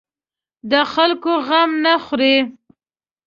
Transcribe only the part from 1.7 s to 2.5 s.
نه خوري.